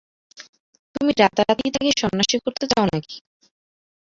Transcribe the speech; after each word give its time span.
তুমি 0.95 1.11
রাতারাতিই 1.13 1.73
তাঁকে 1.73 1.91
সন্ন্যাসী 2.01 2.37
করতে 2.45 2.65
চাও 2.71 2.85
নাকি? 2.91 3.15